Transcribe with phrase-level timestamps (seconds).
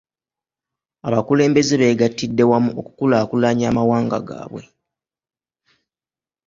[1.07, 4.63] Abakulembeze beegatidde wamu okukulaakulanya amawanga gaabwe.